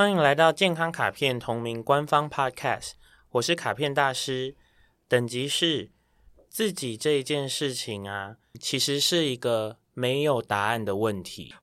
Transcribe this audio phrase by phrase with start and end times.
[0.00, 2.92] 欢迎来到健康卡片同名官方 Podcast，
[3.32, 4.56] 我是卡片大师。
[5.06, 5.90] 等级是
[6.48, 11.54] 自己这一件事情啊，其实是一个没有答案的问题。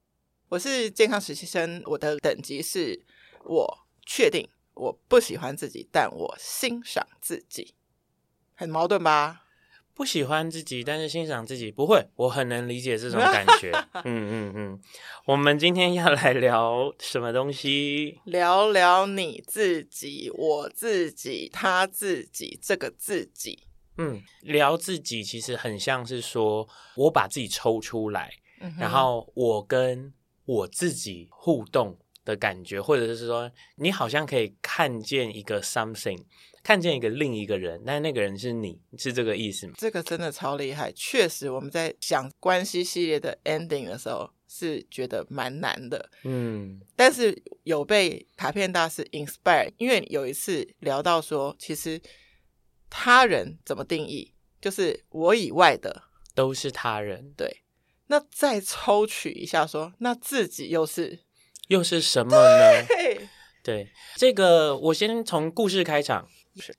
[0.49, 3.03] 我是健康实习生，我的等级是
[3.43, 7.73] 我确定我不喜欢自己，但我欣赏自己，
[8.53, 9.46] 很矛盾吧？
[9.97, 13.71] 不喜欢自己，但是欣赏自己，不会，我很能理解这种感觉。
[14.05, 14.79] 嗯嗯嗯，
[15.25, 18.19] 我们今天要来聊什么东西？
[18.25, 23.63] 聊聊你自己，我自己，他自己，这个自己。
[23.97, 30.13] 嗯，聊自己其实很像是说我把自己抽出来，嗯、然后我跟
[30.45, 36.23] 我自己互动的感觉，或者是说你好像可以看见一个 something。
[36.67, 39.73] 看见一个另一个人，但那个人是你，是这个意思吗？
[39.77, 52.01] 这个真的超厉害，确实我们在想关系系列的 ending 的时候是觉得蛮难的，嗯，但是有被卡片大师 inspire，因为有一次聊到说，其实
[52.89, 56.03] 他人怎么定义，就是我以外的
[56.35, 57.61] 都是他人，对。
[58.07, 61.19] 那再抽取一下说，那自己又是
[61.69, 62.85] 又是什么呢？
[62.89, 63.29] 对，
[63.63, 66.27] 对，这个我先从故事开场。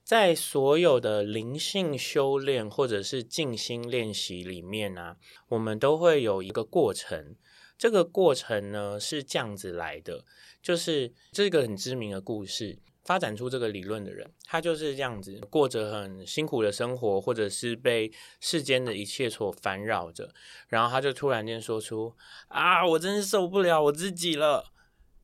[0.02, 5.16] 在所有的灵性修炼或者是静心练习里面呢、
[5.48, 7.36] 我们都会有一个过程。
[7.76, 10.24] 这个过程呢是这样子来的，
[10.60, 20.34] 就是这个很知名的故事，发展出这个理论的人，他就是这样子过着很辛苦的生活，或者是被世间的一切所烦扰着，
[20.66, 22.12] 然后他就突然间说出
[22.48, 24.72] ：“啊，我真是受不了我自己了。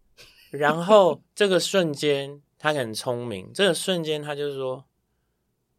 [0.52, 2.40] ”然后这个瞬间。
[2.64, 4.86] 他很聪明，这个瞬间他就是说：“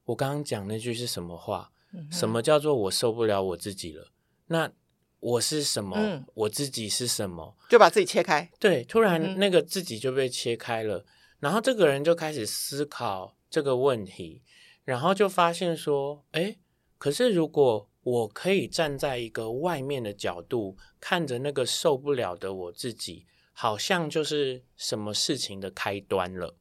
[0.06, 1.72] 我刚刚讲那句是什么话？
[1.92, 4.12] 嗯、什么叫做我受不了我自己了？
[4.46, 4.72] 那
[5.20, 5.98] 我是什么？
[5.98, 7.58] 嗯、我自己是什么？
[7.72, 8.52] 就把自己切开。
[8.60, 11.06] 对，突然那个自己就被切开了，嗯、
[11.40, 14.44] 然后这个人就开始思考这个问题，
[14.84, 16.56] 然后就发现说：哎，
[17.00, 26.56] 可是如果我可以站在一个外面的角度，看着那个受不了的我自己，好像就是什么事情的开端了。”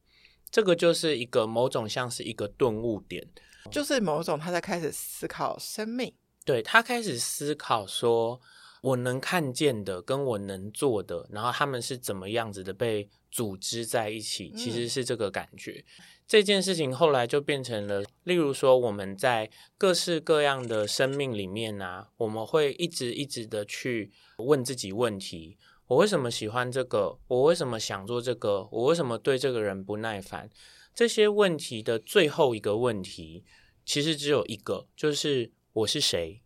[0.54, 3.26] 这个就是一个某种像是一个顿悟点，
[3.72, 8.40] 就是某种他在开始思考生命，对，他开始思考说，
[8.80, 15.84] 我能看见的跟我能做的，然后他们是怎么样子的被组织在一起，其实是这个感觉。
[15.98, 25.58] 嗯、这件事情后来就变成了，例如说我们在各式各样的生命里面啊，我们会一直一直的去问自己问题。
[25.86, 27.18] 我为什么喜欢这个？
[27.28, 28.66] 我为什么想做这个？
[28.72, 30.48] 我为什么对这个人不耐烦？
[30.94, 33.44] 这些问题的最后一个问题，
[33.84, 36.42] 其实只有一个，就是我是谁？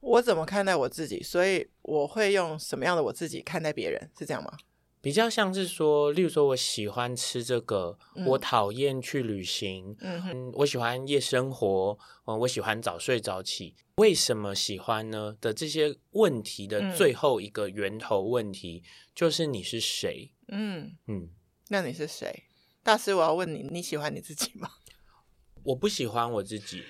[0.00, 1.22] 我怎么看待我自己？
[1.22, 4.10] 所以我会用什么样的我自己看待别人？
[4.18, 4.56] 是这样吗？
[5.02, 15.36] 比较像是说，例如说我喜欢吃这个，嗯、我讨厌去旅行，嗯哼，我喜欢夜生活，嗯，我喜欢早睡早起，为什么喜欢呢？
[15.40, 20.30] 的这些问题的最后一个源头问题，嗯、就是你是谁？
[20.46, 21.28] 嗯嗯，
[21.68, 22.44] 那你是谁？
[22.84, 24.70] 大师，我要问你，你喜欢你自己吗？
[25.64, 26.84] 我不喜欢我自己，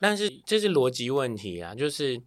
[0.00, 2.20] 但是这是逻辑问题啊，就是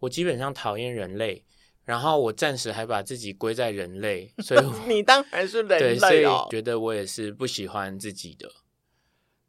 [0.00, 1.42] 我基本上讨厌人类。
[1.84, 5.98] 然后我暂时还把自己归在人类，所以 你当然是人类哦。
[5.98, 8.50] 对，所以觉得我也是不喜欢自己的。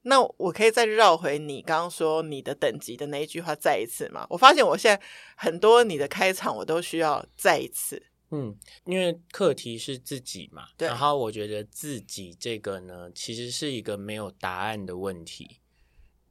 [0.06, 4.28] 那我可以再绕回你刚刚说你的等级的那一句话再一次吗？
[4.30, 5.02] 我发现我现在
[5.38, 8.08] 很多你的开场我都需要再一次。
[8.32, 10.70] 嗯，因为课题是自己嘛。
[10.80, 15.60] 然后我觉得自己这个呢，其实是一个没有答案的问题。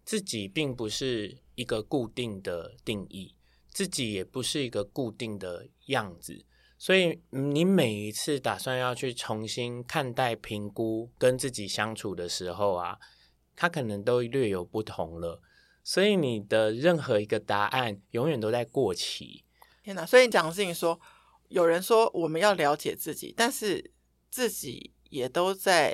[0.04, 3.36] 自己并不是一个固定的定义。
[3.72, 6.44] 自己也不是一个固定的样子，
[6.76, 12.98] 所以你每一次打算要去重新看待、评估跟自己相处的时候啊，
[13.56, 15.40] 它可能都略有不同了。
[15.84, 19.44] 所以你的任何一个答案永远都在过期。
[19.82, 20.06] 天哪！
[20.06, 21.00] 所以你讲的事情说，
[21.48, 23.90] 有人说我们要了解自己，但是
[24.30, 25.92] 自己也都在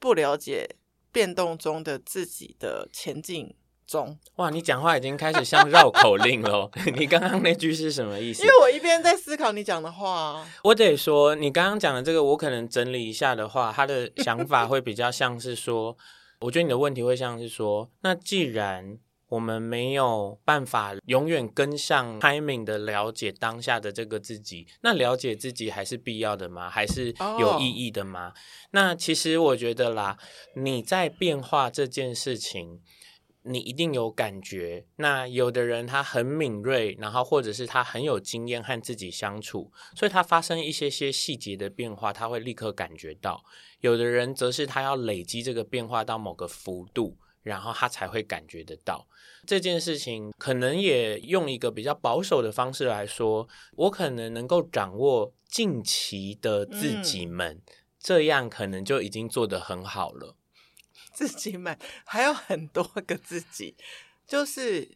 [0.00, 0.76] 不了解
[1.12, 3.54] 变动中的自己的前进。
[3.86, 6.70] 中哇，你讲话已经开始像绕口令了。
[6.96, 8.42] 你刚刚那句是什么意思？
[8.42, 10.44] 因为我一边在思考你讲的话。
[10.62, 15.96] 我得说，你刚刚讲的这个，我可能整理一下的话，他的想法会比较像是说，
[16.40, 18.98] 我觉得你的问题会像是说，那既然
[19.28, 26.70] 我们没有办法永远跟上 timing 的了解当下的这个自己，那了解自己还是必要的吗？
[26.70, 28.34] 还是有意义的吗？Oh.
[28.70, 30.16] 那其实我觉得啦，
[30.56, 32.80] 你在变化这件事情。
[33.44, 34.86] 你一定有感觉。
[34.96, 43.44] 那有的人他很敏锐，然后或者是他很有经验和自己相处，所以他发生一些些细节的变化，他会立刻感觉到。
[43.80, 49.06] 有的人则是他要累积这个变化到某个幅度，然后他才会感觉得到
[49.46, 50.32] 这件事情。
[50.38, 53.46] 可能也用一个比较保守的方式来说，
[53.76, 57.62] 我可能能够掌握近期的自己们，嗯、
[57.98, 60.34] 这样可能就已经做得很好了。
[61.14, 63.74] 自己们还有很多个自己，
[64.26, 64.86] 就是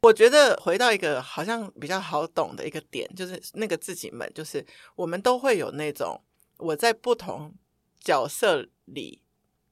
[0.00, 4.64] 我觉得回到一个好像比较好懂的一个点，就是那个自己们，就是
[4.94, 6.18] 我们都会有那种
[6.56, 7.54] 我在不同。
[8.00, 9.20] 角色里，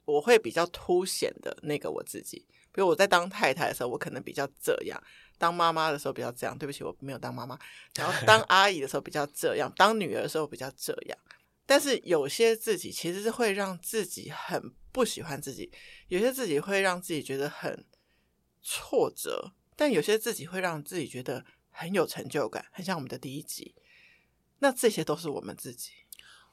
[0.04, 2.44] 我会比较凸显的那个我自己。
[2.72, 5.00] 比如我在当太太的时候，我可能比较这样；
[5.38, 6.58] 当妈妈的时候比较这样。
[6.58, 7.56] 对不起，我没有当妈妈。
[7.94, 11.16] 然后当阿姨的时候比较这样，当女儿的时候比较这样。
[11.64, 14.60] 但是有些自己其实是会让自己很
[14.96, 15.70] 不喜欢自己，
[16.08, 17.84] 有些自己会让自己觉得很
[18.62, 23.75] 挫折，但有些自己会让自己觉得很有成就感，很像我们的第一集。
[24.60, 25.90] 那这些都是我们自己。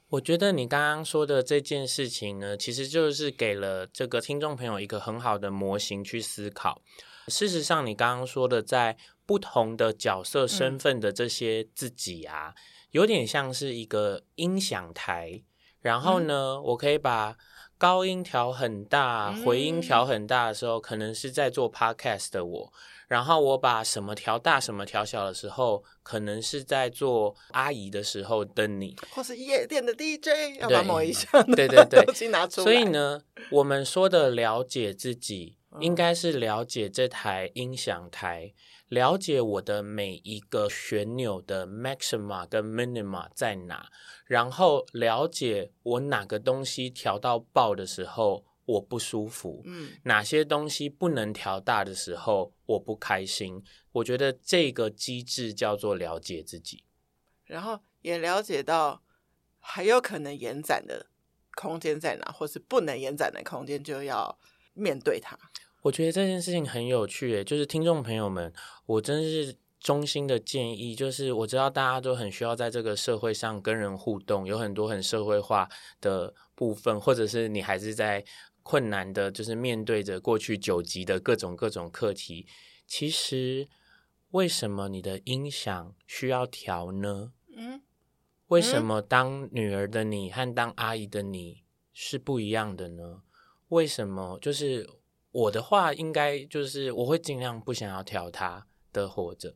[0.10, 6.82] 我觉得你刚刚说的这件事情呢，其实就是给了这个听众朋友一个很好的模型去思考。
[7.30, 12.60] 事实上，你刚刚说的在不同的角色身份的这些自己啊，嗯、
[12.92, 15.42] 有点像是一个音响台。
[15.80, 17.38] 然后呢，嗯、我可以把
[17.78, 22.74] 高音调很大，回音调很大的时候，嗯、可能是在做 podcast 的我。
[23.10, 32.04] 然后我把什么调大，什么调小的时候，可能是在做阿姨的时候的你，或是夜店的 DJ，要把某一项对 对对。
[32.06, 32.64] 东西拿出来。
[32.64, 33.22] 所以呢，
[33.52, 38.54] 我们说的了解自己，应该是了解这台音响台，
[38.94, 43.90] 了解我的每一个旋钮的 maxima 跟 minima 在哪，
[44.26, 48.46] 然后了解我哪个东西调到爆的时候。
[48.66, 53.62] 我不舒服，嗯，哪些东西不能调大的时候，我不开心。
[53.92, 56.86] 我觉得这个机制叫做了解自己，
[57.44, 59.04] 然后也了解到
[59.60, 61.08] 还有可能延展的
[61.56, 64.40] 空间在哪，或是不能延展的空间，就要
[64.74, 65.38] 面对它。
[65.84, 68.52] 我觉得这件事情很有趣，诶，就是听众朋友们，
[68.86, 75.70] 我真是衷心的建议，就是我知道大家都很需要在这个社会上跟人互动，有很多很社会化
[76.02, 78.26] 的部分，或者是你还是在。
[78.66, 82.48] 困难的就是面对着过去九级的各种各种课题。
[82.88, 83.68] 其实，
[84.30, 87.34] 为什么你的音响需要调呢？
[87.58, 87.82] 嗯，
[88.48, 93.24] 为什么当女儿的你和当阿姨的你是不一样的呢？
[93.68, 94.40] 为什么？
[94.42, 94.90] 就是
[95.34, 99.56] 我的话，应该就是我会尽量不想要挑他的活着。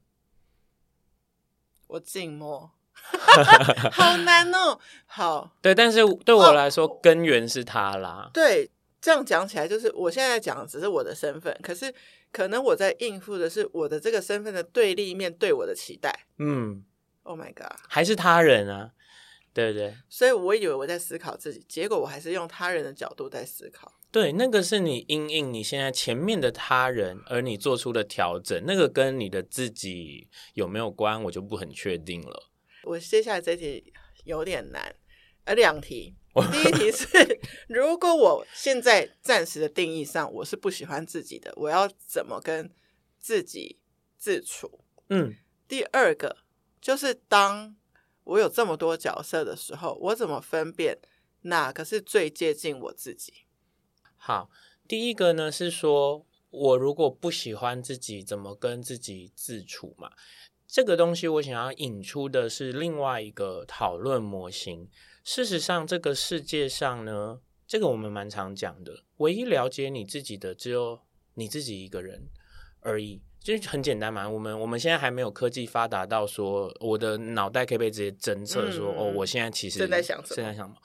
[1.88, 2.70] 我静默
[3.94, 4.78] 好难哦。
[5.06, 8.30] 好，对，但是对我来说，哦、根源是他啦。
[8.34, 8.70] 对。
[9.00, 11.94] 这样讲起来，就是我现在讲的只是我的身份，可是
[12.32, 16.26] 可能我在应付的是我的这个身份的对立面对我的期待。
[16.40, 16.84] 嗯
[17.22, 18.92] ，Oh my God，还是他人啊？
[19.54, 19.96] 对对。
[20.10, 23.94] 所以我以为我在思考自己，结果我还是用他人的角度在思考。
[24.12, 32.50] 对，那个是你因应你现在前面的他人，而你做出的调整，那个跟你的自己有没有关，我就不很确定了。
[32.84, 33.94] 我接下来这题
[34.24, 34.96] 有点难，
[35.44, 36.16] 呃，两题。
[36.52, 37.08] 第一题是，
[37.68, 42.72] 如果我现在暂时的定义上我是不喜欢自己的，我要怎么跟
[43.20, 43.80] 自己
[44.18, 44.84] 自处？
[45.10, 45.36] 嗯。
[45.68, 46.38] 第二个
[46.80, 47.76] 就是，当
[48.24, 51.00] 我有这么多角色的时候，我怎么分辨
[51.42, 53.34] 哪个是最接近我自己？
[54.18, 54.50] 好，
[54.88, 60.12] 第一个呢是说，我如果不喜欢自己，怎么跟自己自处嘛？
[60.68, 64.90] 这个东西我想要引出的是另外一个讨论模型。
[65.24, 71.00] 事实上，这个世界上呢，这个我们蛮常讲的，唯一了解你自己的只有
[71.36, 72.28] 你自己一个人
[72.82, 74.28] 而已，就是很简单嘛。
[74.30, 80.78] 我们我们现在还没有科技发达到说，我的脑袋可以被直接侦测说，嗯、哦，我现在其实正在想什么，正在想什么。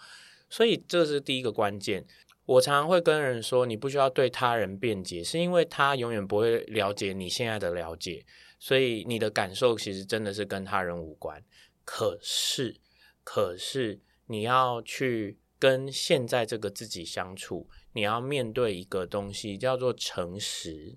[0.49, 2.07] 所以这是第一个关键。
[2.45, 8.25] 我常常会跟人说，你不需要对他人辩解，是因为他永远不会了解你现在的了解，
[8.59, 11.43] 所以你的感受其实真的是跟他人无关。
[11.85, 12.77] 可是，
[13.25, 14.01] 可是。
[14.27, 20.97] 你要去跟现在这个自己相处，你要面对一个东西叫做诚实。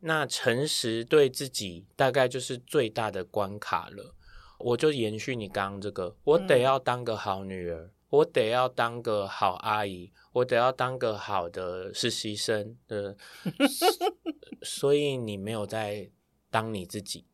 [0.00, 4.16] 那诚实对自己大概就是最大的关卡了。
[4.58, 13.16] 我就延续你刚刚这个，我得要当个好女儿，我得要当个好阿姨，我得要当个好的实习生呃。
[14.62, 16.10] 所以你没有在
[16.50, 17.26] 当你自己，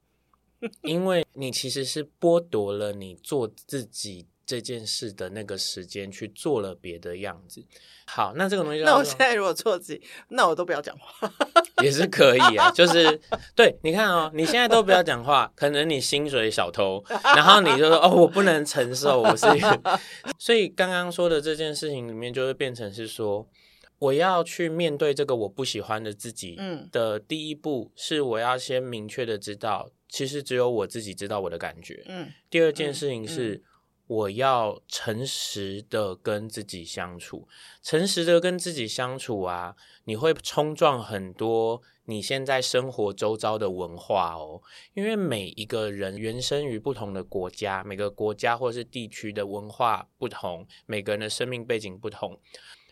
[0.82, 4.26] 因为你其实是剥夺了你做自己。
[4.50, 7.64] 这件事的那个时间去做了别的样子。
[8.04, 11.32] 好，那这个东西，那我现在如果做自己，那我都不要讲话，
[11.84, 12.68] 也是可以啊。
[12.72, 13.20] 就是
[13.54, 19.46] 对，你看哦，你现在都不要讲话，可能你薪水小偷，然后你就说哦，我不能承受，我是，
[20.36, 23.46] 所以刚刚说的这件事情里面，就会变成是说。
[24.00, 32.26] 我要去面对这个我不喜欢的自己，嗯，的第一步是我要先明确的知道，其实只有我自己知道我的感觉，嗯。
[32.48, 33.62] 第二件事情是，
[34.10, 37.46] 我要诚实的跟自己相处，
[37.80, 44.60] 诚实的跟自己相处啊，你会冲撞很多你现在生活周遭的文化哦，
[44.94, 52.40] 因为每一个人原生于不同的国家，每个国家或是地区的文化不同，每个人的生命背景不同。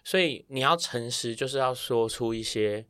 [0.05, 2.87] 所以你要诚实，就是要说出一些，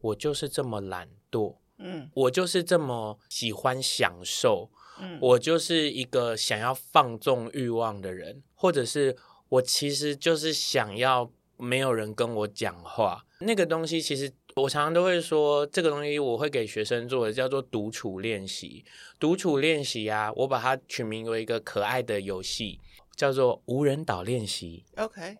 [0.00, 4.68] 我就是这么懒惰，嗯，我就是这么喜欢享受，
[5.00, 9.16] 嗯，我就是一个想要放纵欲望的人，或者是
[9.48, 13.24] 我其实就是想要没有人跟我讲话。
[13.40, 18.84] 那个东西其实我常常都会说，这个东西我会给学生做的叫做独处练习。
[19.18, 22.78] 独处练习啊，我把它取名为一个可爱的游戏，
[23.16, 24.84] 叫做无人岛练习。
[24.96, 25.36] OK。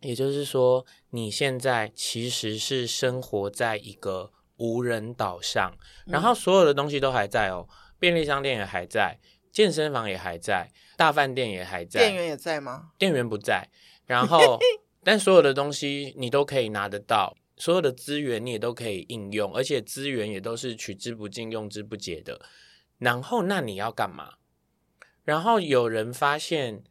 [0.00, 5.76] 也就是说，你现在其实是生活在一个无人岛上，
[6.06, 7.66] 然后所有的东西都还在哦，
[7.98, 9.18] 便利商店也还在，
[9.50, 12.90] 健身房也还在，大饭店也还在，店员也在吗？
[12.98, 13.68] 店员不在，
[14.06, 14.58] 然后
[15.04, 22.40] 但所有的东西你都可以拿得到，所有的资源你也都可以应用，而且资源也都是取之不尽、用之不竭的。
[22.98, 24.34] 然后那你要干嘛？
[25.24, 26.82] 然后有人发现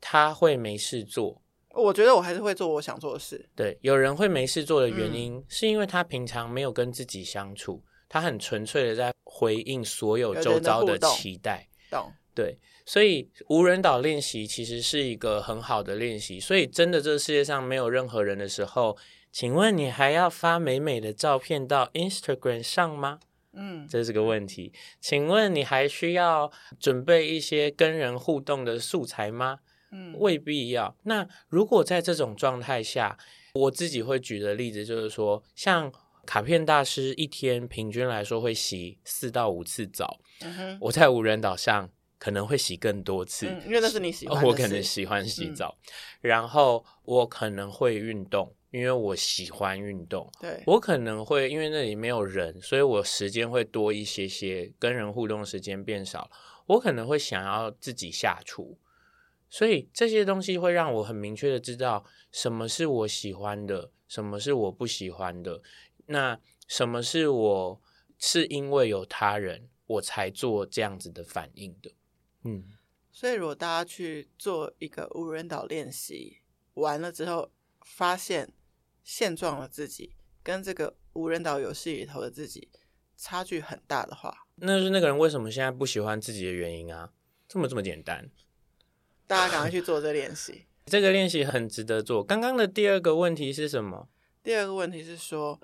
[0.00, 1.42] 他会没事做。
[1.70, 3.48] 我觉得我还是会做我想做的事。
[3.54, 11.68] 对，有人会没事做的原因，嗯、是因为他平常没有跟自己相处，他很纯粹的在回应所有周遭的期待。
[11.90, 12.12] 懂。
[12.34, 16.38] 对，所以无人岛练习其实是一个很好的练习。
[16.38, 18.96] 所以真的，这个世界上没有任何人的时候，
[19.32, 23.18] 请问你还要发美美的照片到 Instagram 上吗？
[23.54, 24.72] 嗯，这是个问题。
[25.00, 29.58] 请问你还需要准备一些跟人互动的素材吗？
[29.90, 30.94] 嗯，未必要。
[31.02, 33.18] 那如果在这种状态下，
[33.54, 35.92] 我自己会举的例子就是说，像
[36.28, 40.20] 卡片大师一天平均来说会洗四到五次澡。
[40.42, 44.46] 嗯，我在无人岛上可能会洗更多次，嗯，因为那是你喜欢的。
[44.46, 45.88] 我可能喜欢洗澡，嗯，
[46.20, 50.30] 然后我可能会运动，因为我喜欢运动。
[50.38, 56.30] 对，我可能会因为那里没有人，所以我时间会多一些些，跟人互动时间变少。
[56.66, 58.78] 我可能会想要自己下厨。
[59.48, 65.62] 所以这些东西会让我很明确的知道什么是我喜欢的，什么是我不喜欢的。
[66.08, 67.82] 那什么是我
[68.18, 71.92] 是因为有他人我才做这样子的反应的？
[72.44, 72.64] 嗯，
[73.10, 76.38] 所以如果大家去做一个无人岛练习
[76.74, 77.50] 完了之后，
[77.82, 78.52] 发现
[79.02, 82.68] 现状的自己跟这个无人岛游戏里头的自己
[83.16, 87.12] 差距很大的话，那是那个人为什么现在不喜欢自己的原因啊？
[87.46, 88.30] 这么这么简单。
[89.26, 92.24] 大家赶快去做这练习，这个练习很值得做。
[92.24, 94.08] 刚刚的第二个问题是什么？
[94.42, 95.60] 第二个问题是说，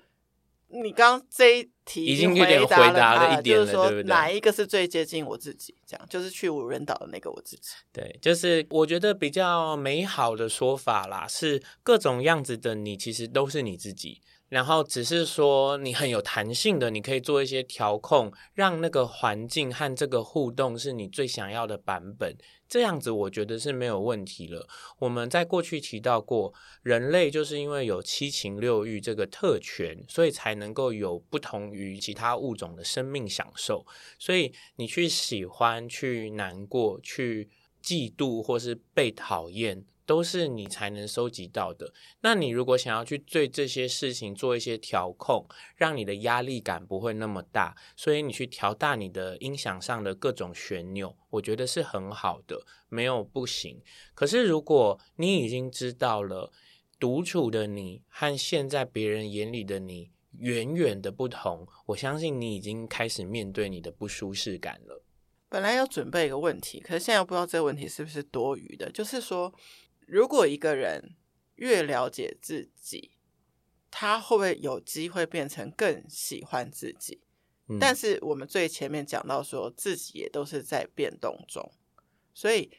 [0.67, 4.09] 你刚刚这一题已经有点回答了一点了，就是说对不对？
[4.09, 5.75] 哪一个是最接近我自己？
[5.85, 7.69] 这样就是去无人岛的那个我自己。
[7.93, 14.21] 对，就是我觉得比较美好的说法啦，是各种样子的你其实都是你自己。
[14.47, 22.35] 然后只是说你很有弹性的，你可以做一些调控，让那个环境和这个互动是你最想要的版本。
[22.67, 24.67] 这样子我觉得是没有问题了。
[24.99, 33.85] 我们在过去提到过，人类就是因为有七情六欲这个特权，所以才能够有不同于其他物种的生命享受。
[34.17, 37.49] 所以你去喜欢、去难过、去
[37.83, 39.85] 嫉妒，或是被讨厌。
[40.05, 41.91] 都是你才能收集到的。
[42.21, 53.81] 那你如果想要去对这些事情做一些调控，让你的压力感不会那么大，所以你去调大你的音响上的各种旋钮，我觉得是很好的，没有不行。
[54.13, 56.51] 可是如果你已经知道了
[56.99, 65.01] 独处的你和现在别人眼里的你远远的不同，我相信你已经开始面对你的不舒适感了。
[65.49, 69.51] 本来要准备一个问题，可是现在不知道这个问题是不是多余的，就是说。
[70.05, 71.15] 如果一个人
[71.55, 73.11] 越了解自己，
[73.89, 77.21] 他会不会有机会变成更喜欢自己？
[77.67, 77.79] 嗯。
[77.79, 81.71] 但是我们最前面讲到说，自己也都是在变动中，
[82.33, 82.69] 所以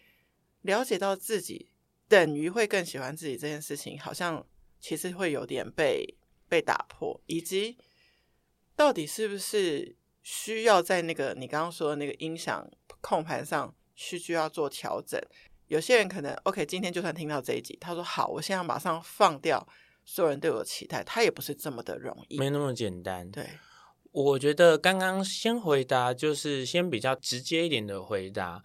[0.62, 1.70] 了解到自己
[2.06, 4.46] 等于会更喜欢自己这件事情，好像
[4.78, 6.16] 其实会有点被
[6.48, 7.78] 被打破，以及
[8.76, 15.20] 到底是不是需要在那个你刚刚说的那个音响控盘上去需要做调整？
[15.68, 19.66] 有些人可能 OK，今天就算听到这一集，他说好，我现在马上放掉
[20.04, 23.30] 所有人对我的期待，他也不是这么的容易，没那么简单。
[23.30, 23.48] 对，
[24.12, 28.62] 我觉得刚刚先回答，就是先比较直接一点的回答。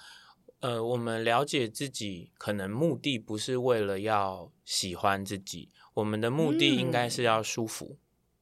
[0.59, 7.97] 呃，我们了解自己，可能目的不是为了要喜欢自己，我们的目的应该是要舒服。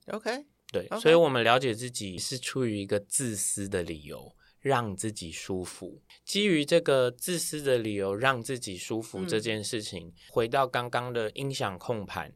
[0.07, 0.99] 嗯、OK，对，okay.
[0.99, 4.35] 所以我们了解自己是出于一个自私的理由。
[4.61, 12.33] 让自己舒服，基于这个自私的理由，让自己舒服这件事情，嗯、回到刚刚的音响控盘，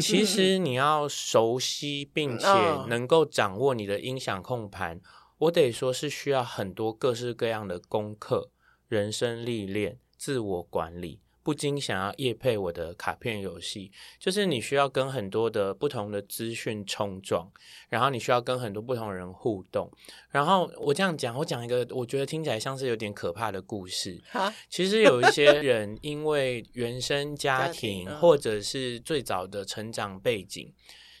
[0.00, 2.46] 其实你要熟悉并且
[2.88, 5.00] 能够掌握你的音响控盘，
[5.38, 8.50] 我得说是需要很多各式各样的功课、
[8.88, 11.20] 人生历练、自我管理。
[11.46, 17.48] 不禁想要夜配我的卡片游戏，就是你需要跟很多的不同的资讯冲撞，
[17.88, 19.88] 然后你需要跟很多不同人互动。
[20.28, 24.20] 然后我这样讲，我讲一个我觉得听起来像是有点可怕的故事。
[24.68, 30.74] 其实有一些人因为原生家庭或者是最早的成长背景，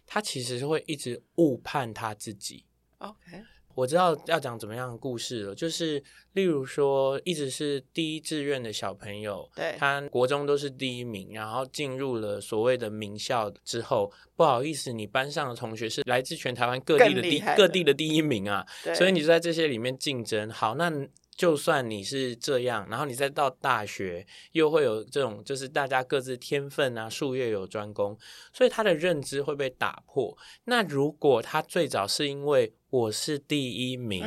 [0.04, 2.64] 他其实是会一直误判他自己。
[2.98, 3.44] OK。
[3.76, 6.02] 我知道要讲怎么样的故事了，就是
[6.32, 20.50] 例如说，一直是第一志愿的小朋友，对，他国中都是第一名，然后进入了所谓的名校之后，不好意思，你班上的同学是来自全台湾各地的第各地的第一名啊，所以你就在这些里面竞争。
[20.50, 20.90] 好，那。
[21.36, 28.18] 就算你是这样，然后你再到大学，又会有这种，就是大家各自天分啊，术业有专攻，
[28.54, 30.36] 所以他的认知会被打破。
[30.64, 34.24] 那如果他最早是因为我是第一名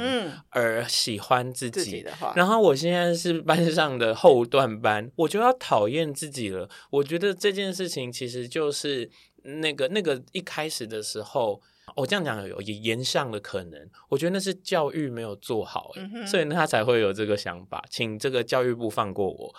[0.50, 6.70] 而喜欢自己，嗯、自己的话，然后我现在是班上的后段班，我就要讨厌自己了。
[6.92, 9.10] 我觉得这件事情其实就是
[9.42, 11.60] 那个那个一开始的时候。
[11.96, 19.56] 我、哦、这样讲有言上的可能，我觉得那是教育没有做好，嗯，所以呢他才会有这个想法，请这个教育部放过我。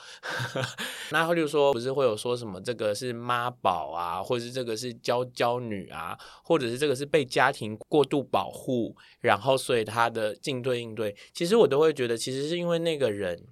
[1.11, 13.47] 那他就说，不是会有说什么这个是妈宝啊，或者是这个是娇娇女啊，或者是这个是被家庭过度保护，然后所以他的进对应对，其实我都会觉得，其实是因为那个人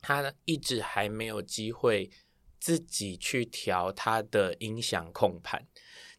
[0.00, 2.10] 他一直还没有机会
[2.58, 5.66] 自己去调他的音响控盘，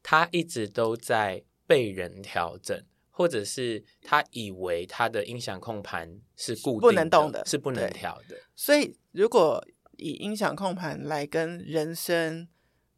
[0.01, 1.43] 他一直都在。
[1.67, 8.37] 被人调整，或者是他以为他的音响控盘是固定的，不能动的，是不能调的。
[8.55, 9.65] 所以，如果
[9.97, 12.47] 以音响控盘来跟人生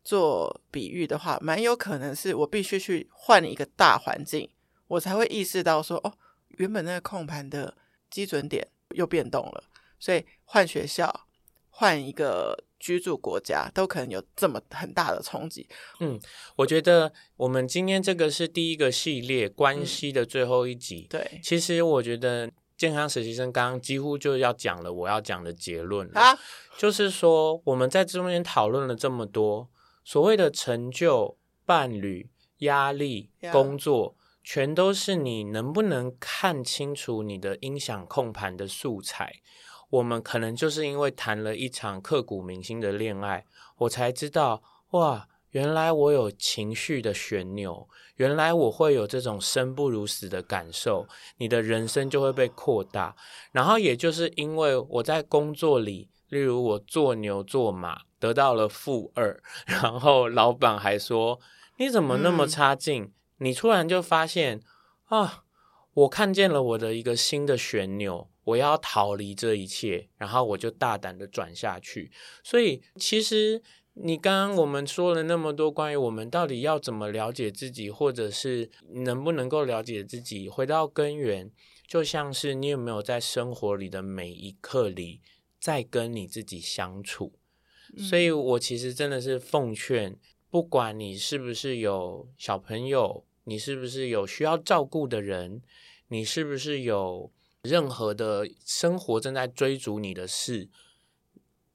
[0.03, 4.49] 做比喻的话，蛮有可能是我必须去换一个大环境，
[4.87, 6.13] 我才会意识到说，哦，
[6.49, 7.77] 原本那个控盘的
[8.09, 9.63] 基准点又变动了。
[9.99, 11.27] 所以换学校，
[11.69, 12.65] 换一个。
[12.79, 15.67] 居住国家都可能有这么很大的冲击。
[15.99, 16.19] 嗯，
[16.55, 21.07] 我觉得我们今天这个是第一个系列关系的最后一集。
[21.09, 26.37] 嗯、对，其实我觉得健康实习生刚刚几乎就要讲了我要讲的结论了啊，
[26.77, 29.69] 就是说我们在中间讨论了这么多
[30.03, 39.41] 所谓的成就、伴侣、压力、工作，全都是你能不能看清楚你的音响控盘的素材。
[39.89, 43.45] 我们可能就是因为谈了一场刻骨铭心的恋爱，
[43.77, 53.15] 我才知道哇，原来我有情绪的旋钮，原来我会有这种生不如死的感受，你的人生就会被扩大。
[53.51, 61.39] 然后也就是因为我在工作里，例如我做牛做马得到了负二，然后老板还说
[61.77, 63.03] 你怎么那么差劲？
[63.03, 64.61] 嗯，你突然就发现
[65.05, 65.43] 啊，
[65.93, 68.29] 我看见了我的一个新的旋钮。
[68.47, 72.09] 我要逃离这一切，然后我就大胆的转下去。
[72.41, 73.61] 所以，其实
[73.93, 78.69] 你刚刚我们说了那么多关于我们到底要怎么了解自己，或者是
[79.03, 81.51] 能不能够了解自己，回到根源，
[81.85, 85.19] 就像是你有没有在生活里的每一刻里
[85.59, 87.33] 在跟你自己相处。
[87.97, 90.17] 所以我其实真的是奉劝，
[90.49, 95.61] 不管你是不是有小朋友，你是不是有需要照顾的人，
[96.07, 97.29] 你是不是有。
[97.67, 100.69] 任何的生活正在追逐你的事，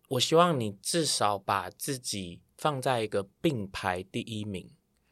[0.09, 4.70] 我希望你至少把自己放在一个并排第一名。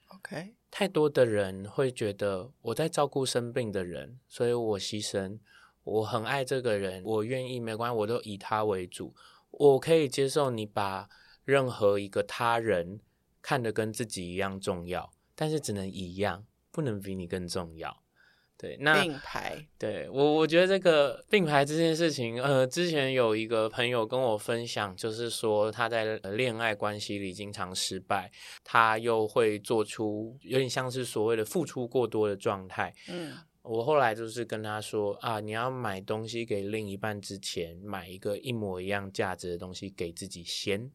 [0.09, 5.39] OK，太多的人会觉得我在照顾生病的人，所以我牺牲。
[5.83, 9.15] 我很爱这个人，我愿意，没关系，我都以他为主。
[9.51, 11.09] 我可以接受你把
[11.45, 13.01] 任何一个他人
[13.43, 18.03] 看得跟自己一样重要，但是只能一样，不能比你更重要。
[18.61, 28.31] 对，那并排，对我我觉得这个并排这件事情，呃，之前有一个朋友跟我分享，就是说他在恋爱关系里经常失败，
[28.63, 32.95] 他又会做出有点像是所谓的付出过多的状态。
[33.09, 40.91] 嗯，我后来就是跟他说啊，你要买东西给另一半之前，买一个一模一样价值的东西给自己先。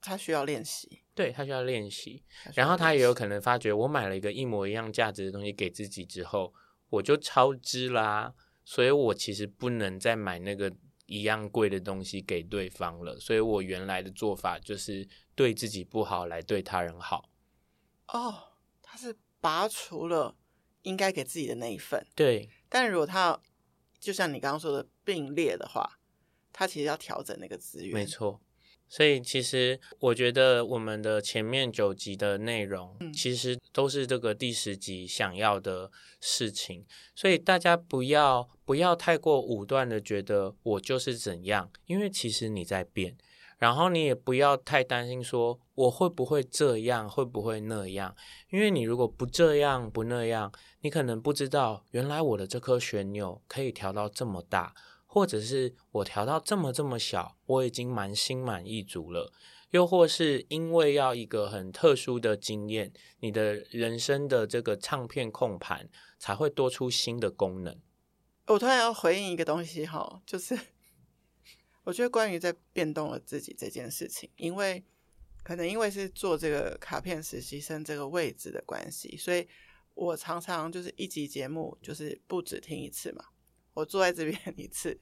[0.00, 2.22] 他需要练习，对，他需要练习，
[2.54, 6.54] 然后他也有可能发觉，我买了一个一模一样价值的东西给自己之后，
[6.90, 10.72] 我就超支啦，所以我其实不能再买那个
[11.06, 17.30] 一样贵的东西给对方了，所以我原来的做法就是对自己不好，来对他人好。
[18.08, 20.36] 哦，他是拔除了
[20.82, 23.40] 应该给自己的那一份，对，但如果他
[23.98, 25.98] 就像你刚刚说的并列的话，
[26.52, 28.40] 他其实要调整那个资源，没错。
[28.92, 36.84] 所以，其实我觉得我们的前面九集的内容，其实都是这个第十集想要的事情。
[37.14, 43.16] 所以大家不要不要太过武断的觉得我就是怎样，因为其实你在变。
[43.58, 48.16] 然后你也不要太担心说我会不会这样，会不会那样，
[48.48, 50.50] 因为你如果不这样不那样，
[50.80, 54.74] 你可能不知道原来我的这颗旋钮可以调到这么大。
[55.12, 59.32] 或者是我调到这么这么小，我已经蛮心满意足了。
[59.70, 67.76] 又或是因为要一个很特殊的经验，你的人生的这个唱片控盘才会多出新的功能。
[68.46, 70.56] 我突然要回应一个东西哈，就是
[71.82, 74.84] 我觉得关于在变动了自己这件事情，因为
[75.42, 79.48] 可能因为是做这个卡片实习生这个位置的关系，所以
[79.94, 83.24] 我常常就是一集节目就是不止听一次嘛。
[83.74, 85.00] 我坐在这边 一次，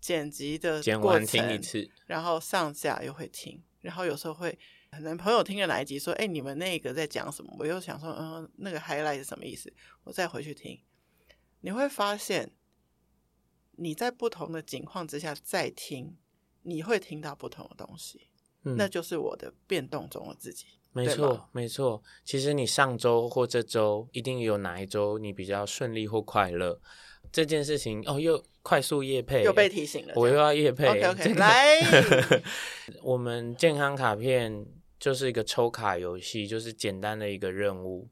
[0.00, 4.58] 剪辑的剪完听一次，然后上架又会听，然后有时候会
[4.90, 9.72] 可能朋友听了哪一集说：“哎，你们那个在讲什么？”我又想说：“嗯，那个 highlight 是什么意思？”
[10.04, 10.80] 我再回去听，
[11.60, 12.52] 你会发现
[13.72, 16.16] 你在不同的情况之下再听，
[16.62, 18.28] 你会听到不同的东西。
[18.62, 20.66] 嗯，那就是我的变动中的自己。
[20.92, 22.02] 没错，没错。
[22.24, 26.80] 其实你上周或这周一定有哪一周你比较顺利或快乐。
[27.36, 30.86] 这件事情哦，又快速夜配，又被提醒了，我又要夜配。
[30.88, 31.78] OK OK，来，
[33.04, 34.64] 我们健康卡片
[34.98, 38.08] 就是一个抽卡游戏，就是简单的一个任务。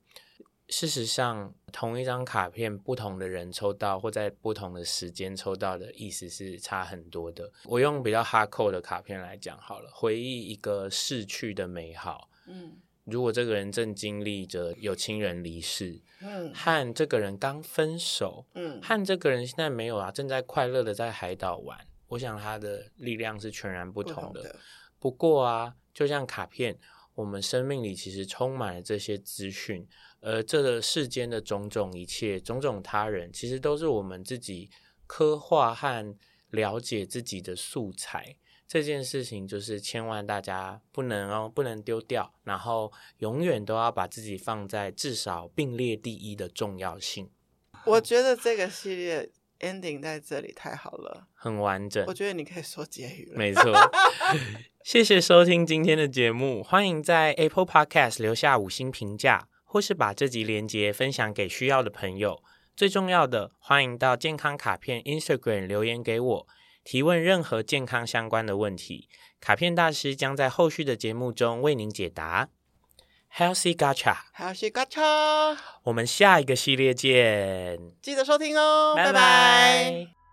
[0.69, 7.51] 事实上，同一张卡片，不同的人抽到或在不同的时间抽到的意思是差很多的。
[7.65, 12.29] 我用比较 hardcore 的卡片来讲好了，回忆一个逝去的美好。
[12.47, 12.77] 嗯。
[13.05, 24.29] 如果这个人正经历着有亲人离世，嗯，和这个人刚分手，嗯，和这个人现在没有啊，正在快乐的在海岛玩，我想他的力量是全然不同的。
[24.29, 24.57] 不同的。
[24.99, 26.79] 不过啊，就像卡片，
[27.15, 29.87] 我们生命里其实充满了这些资讯，
[30.21, 34.71] 而这个世间的种种一切、种种他人，其实都是我们自己
[35.07, 36.17] 刻画和
[36.49, 38.37] 了解自己的素材。
[38.67, 47.31] 这件事情就是千万大家不能哦，不能丢掉，然后永远都要把自己放在至少并列第一的重要性。
[47.85, 52.03] 我觉得这个系列 ending 在这里太好了，很完整。
[52.07, 53.37] 我觉得你可以说结语了。
[53.37, 53.73] 没错，
[54.83, 62.43] 谢谢收听今天的节目，欢迎在 Apple Podcast 留下五星评价，或是把这集连接分享给需要的朋友。
[62.75, 66.49] 最重要的，欢迎到健康卡片 Instagram 留言给我。
[66.85, 69.09] 提问任何健康相关的问题，
[69.41, 72.51] 卡片大师将在后续的节目中为您解答。
[73.37, 79.13] Healthy Gacha，Healthy Gacha，我们下一个系列见，记得收听哦，拜拜。
[79.13, 80.24] 拜拜。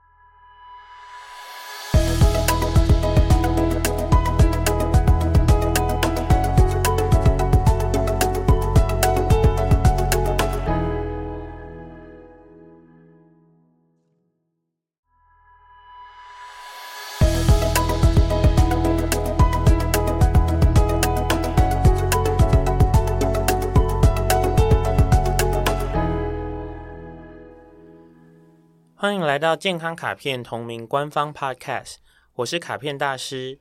[29.12, 31.96] 欢迎来到健康卡片同名官方 Podcast，
[32.36, 33.60] 我是卡片大师，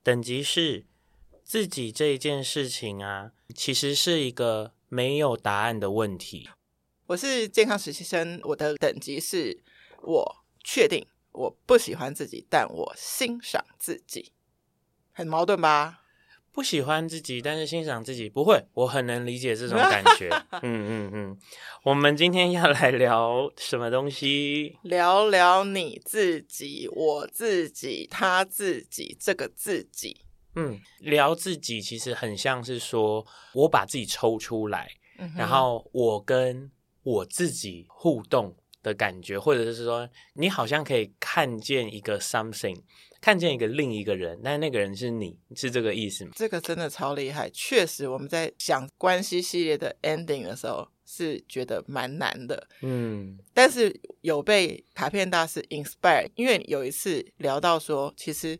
[0.00, 0.86] 等级是
[1.42, 6.48] 自己这一件事情啊，其实是一个没有答案的问题。
[7.06, 9.64] 我是健康实习生，我的等级是
[10.02, 14.30] 我确定我不喜欢自己，但我欣赏自己，
[15.10, 16.01] 很矛盾吧？
[16.52, 20.28] 不喜欢自己，但是欣赏自己，不会，我很能理解这种感觉。
[20.60, 21.38] 嗯嗯嗯，
[21.82, 24.76] 我们今天要来聊什么东西？
[24.82, 30.18] 聊聊你自己，我自己，他自己，这个自己。
[30.54, 36.70] 嗯，聊自己其实很像是说我把自己抽出来，嗯、然后我跟
[37.02, 42.82] 我自己互动的感觉，或者是说你好像可以看见一个 something。
[43.22, 46.32] 看见一个另一个人，但那个人是你，是这个意思吗？
[46.34, 52.66] 这个真的超厉害，确实我们在想关系系列的 ending 的时候是觉得蛮难的。
[52.80, 58.58] 嗯，但是有被卡片大师 inspire，因为有一次聊到说，其实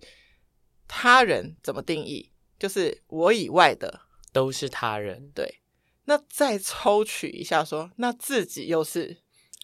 [0.86, 5.28] 他人怎么定义，就是我以外的都是他人。
[5.34, 5.58] 对，
[6.04, 9.16] 那再抽取一下说，那自己又是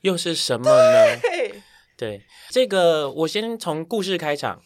[0.02, 1.20] 又是什么呢？
[1.22, 1.62] 对，
[1.96, 4.60] 对，这个我先从故事开场。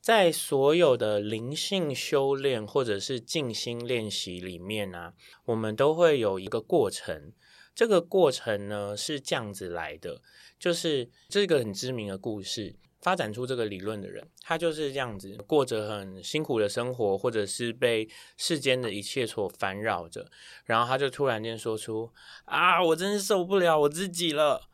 [0.00, 5.14] 在所有的灵性修炼或者是静心练习里面啊，
[5.46, 7.32] 我们都会有一个过程。
[7.74, 10.20] 这个过程呢是这样子来的，
[10.58, 18.06] 就是这个很知名的故事，发展出这个理论的人，他就是这样子过着很辛苦的生活，或者是被
[18.36, 20.30] 世间的一切所烦扰着，
[20.66, 22.12] 然后他就突然间说出
[22.44, 24.68] ：“啊，我真是受不了我自己了。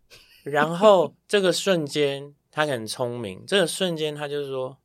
[0.44, 2.34] ”然后这个瞬间。
[2.54, 4.78] 他很聪明，这个瞬间他就说：“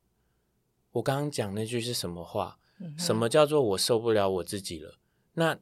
[0.94, 2.58] 我刚刚讲那句是什么话？
[2.80, 4.96] 嗯、什么叫做我受不了我自己了？
[5.34, 5.56] 那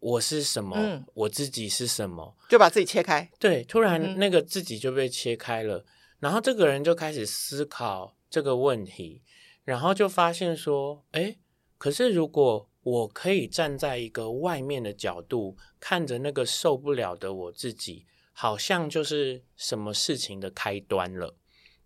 [0.00, 0.76] 我是什么？
[0.76, 2.36] 嗯、我自己是什么？
[2.48, 3.30] 就把自己切开。
[3.38, 5.86] 对，突然那个自己就被切开了，嗯、
[6.18, 9.22] 然后这个人就开始思考这个问题，
[9.62, 11.38] 然后就发现说：哎，
[11.78, 21.36] 可是如果我可以站在一个外面的角度，看着那个受不了的我自己，好像就是什么事情的开端了。”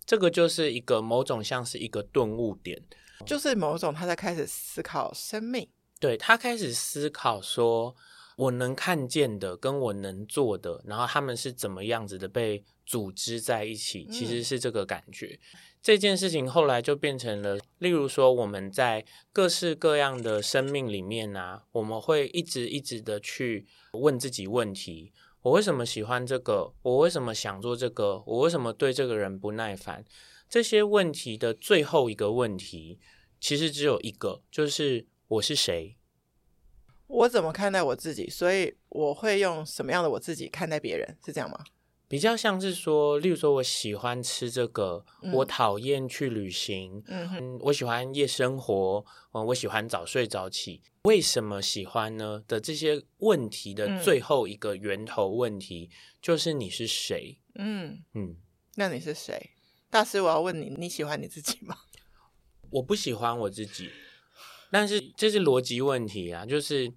[0.07, 2.81] 这个就是一个某种像是一个顿悟点，
[3.27, 7.97] 就是某种他在开始思考生命，对，他开始思考说，
[8.37, 15.39] 我能看见的跟我能做的，然后他们是怎么样子的被组织在一起，其实是这个感觉。
[15.55, 25.13] 嗯、这件事情后来就变成了，例如说我们在各式各样的生命里面啊，我们会一直一直的去问自己问题。
[25.47, 26.75] 我为什么喜欢这个？
[26.83, 28.21] 我为什么想做这个？
[28.27, 30.05] 我为什么对这个人不耐烦？
[30.49, 32.99] 这些问题的最后一个问题，
[33.39, 35.97] 其实只有一个，就是我是谁？
[37.07, 38.29] 我怎么看待我自己？
[38.29, 41.17] 所以我会用什么样的我自己看待别人？
[41.25, 41.63] 是这样吗？
[42.09, 52.43] 比较像是说，例如说我喜欢吃这个，嗯、我讨厌去旅行，嗯哼，我喜欢夜生活，嗯，我喜欢早睡早起，为什么喜欢呢？
[52.47, 57.41] 的这些问题的最后一个源头问题，嗯、就是你是谁？
[57.57, 58.37] 嗯嗯，
[58.77, 59.51] 那你是谁？
[59.91, 61.77] 大师，我要问你，你喜欢你自己吗？
[62.71, 63.91] 我不喜欢我自己，
[64.71, 66.93] 但是这是逻辑问题啊，就是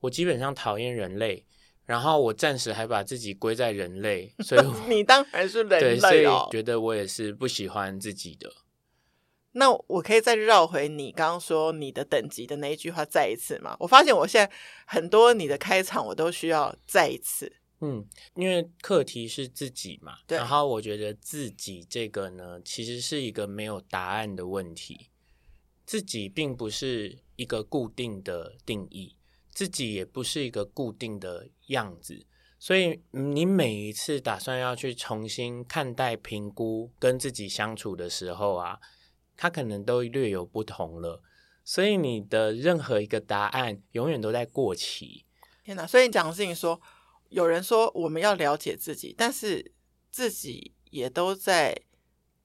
[0.00, 1.46] 我基本上讨厌人类。
[1.86, 6.00] 然后我暂时还把自己归在人类，所以 你当然是人类哦。
[6.00, 8.52] 对，所以觉得我也是不喜欢自己的。
[9.52, 13.76] 那我可以再绕回你刚刚说你的等级的那一句话再一次吗？
[13.80, 14.52] 我发现我现在
[14.86, 17.52] 很多你的开场我都需要再一次。
[17.80, 20.18] 嗯，因为课题是自己嘛。
[20.28, 20.38] 对。
[20.38, 25.08] 然后我觉得自己这个呢，其实是一个没有答案的问题。
[25.84, 29.16] 自己并不是一个固定的定义。
[29.52, 32.24] 自己也不是一个固定的样子，
[32.58, 38.78] 所以你每一次打算要去重新看待、评估跟自己相处的时候啊，
[39.36, 41.22] 它可能都略有不同了。
[41.64, 45.24] 所以你的任何一个答案永远都在过期。
[45.62, 45.86] 天哪！
[45.86, 46.80] 所以你讲的事情说，
[47.28, 49.72] 有人说我们要了解自己，但是
[50.10, 51.82] 自己也都在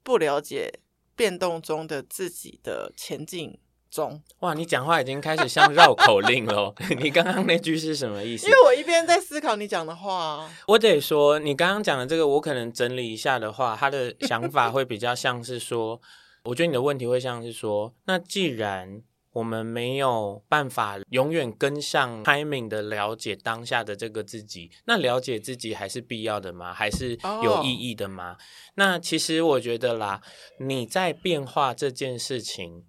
[0.03, 0.79] 不了解
[1.15, 3.59] 变动中的自己的前进。
[3.89, 6.73] 中哇，你讲话已经开始像绕口令了。
[6.99, 8.47] 你刚刚那句是什么意思？
[8.47, 10.49] 因为我一边在思考你讲的话。
[10.67, 16.01] 我得说，你刚刚讲的这个，我可能整理一下的话，他的想法会比较像是说，
[16.43, 26.73] 我觉得你的问题会像是说，那既然我们没有办法永远跟上 timing 的了解当下的这个自己，那了解自己还是必要的吗？
[26.73, 28.37] 还是有意义的吗？Oh.
[28.75, 30.21] 那其实我觉得啦，
[30.59, 32.83] 你在变化这件事情。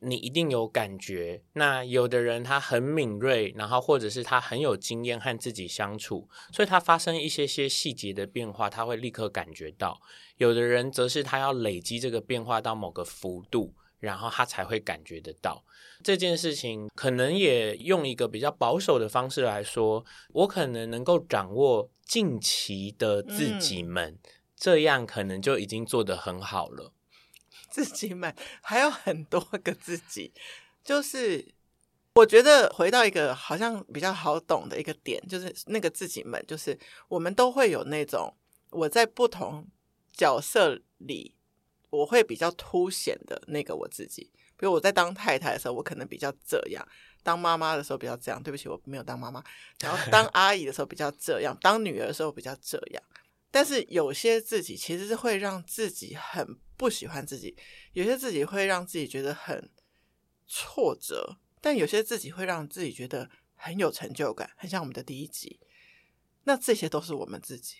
[0.00, 10.00] 你一定有感觉，那有的人他很敏锐，然后或者是他很有经验和自己相处，所以他发生一些些细节的变化，他会立刻感觉到。
[10.36, 15.64] 有的人则是他要累积这个变化到某个幅度，然后他才会感觉得到
[16.04, 16.88] 这件事情。
[16.94, 24.18] 可能也用一个比较保守的方式来说，我可能能够掌握近期的自己们，嗯、
[24.56, 26.92] 这样可能就已经做得很好了。
[27.78, 30.32] 自己们还有很多个自己，
[30.82, 31.46] 就是
[32.14, 38.34] 我觉得回到一个好像比较好懂的一个点，就是那个自己们，就是我们都会有那种
[38.70, 39.64] 我在不同
[40.12, 41.36] 角色里，
[41.90, 44.28] 我会比较凸显的那个我自己。
[44.56, 46.84] 比如我在当太太的时候，我可能比较这样；
[47.22, 48.42] 当妈妈的时候比较这样。
[48.42, 49.40] 对不起，我没有当妈妈。
[49.78, 53.02] 然后当阿姨的时候比较这样，当女儿的时候比较这样。
[53.50, 57.56] 但是有些自己其实是会让自己很不喜欢自己，
[57.92, 59.70] 有些自己会让自己觉得很
[60.46, 65.58] 挫折，但有些自己会让自己觉得很有成就感，很像我们的第一集。
[66.44, 67.76] 那这些都是我们自己。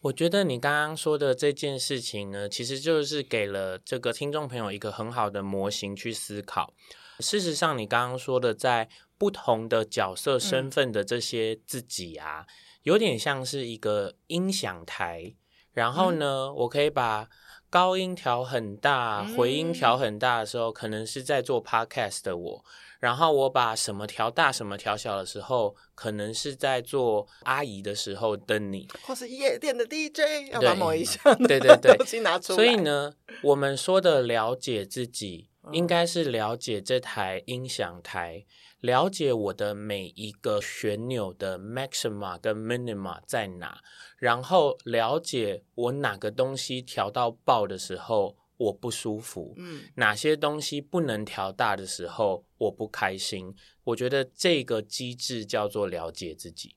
[0.00, 6.74] 我觉得你刚刚说的这件事情呢，其实就是给了这个听众朋友一个很好的模型去思考。
[7.20, 12.46] 事实上，你刚刚说的在不同的角色身份的这些自己啊，嗯、
[12.82, 15.34] 有点像是一个音响台。
[15.72, 17.28] 然后呢，嗯、我可以把
[17.70, 22.64] 高音调很大，回音调很大的时候，嗯、可能是在做 podcast 的我。
[23.00, 32.56] 然后我把什么调大，什么调小的时候，可能是在做阿姨的时候等你，或是夜店的 DJ，要把某一项对对对 东西拿出来。
[32.56, 38.44] 所以呢，我们说的了解自己，应该是了解这台音响台，
[38.82, 43.82] 了解我的每一个旋钮的 maxima 跟 minima 在哪，
[44.18, 48.36] 然后了解我哪个东西调到爆的时候。
[48.58, 53.52] 我不舒服，嗯，哪些东西不能调大的时候，我不开心。
[53.82, 56.76] 我觉得这个机制叫做了解自己，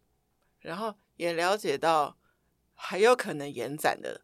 [0.61, 2.17] 然后也了解到
[2.73, 4.21] 还有可能延展的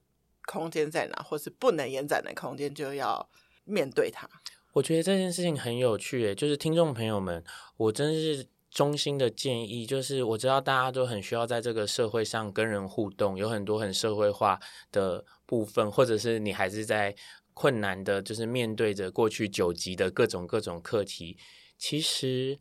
[0.48, 3.30] 空间在哪，或是不能延展的空间，就要
[3.64, 4.28] 面对它。
[4.74, 7.44] 我觉得这件事情很有趣，诶，就是听众朋友们，
[7.78, 14.60] 我真是衷心的建议，就是我知道大家都很需要在这个社会上跟人互动，有很多很社会化
[14.92, 17.16] 的部分，或者是你还是在。
[17.54, 21.38] 困难的就是面对着过去九级的各种各种课题。
[21.78, 22.58] 其实，